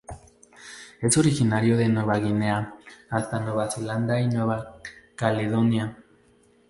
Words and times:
Es 0.99 1.15
originario 1.15 1.77
de 1.77 1.87
Nueva 1.87 2.17
Guinea 2.17 2.73
hasta 3.11 3.39
Nueva 3.39 3.69
Zelanda 3.69 4.19
y 4.19 4.27
Nueva 4.29 4.77
Caledonia. 5.15 5.95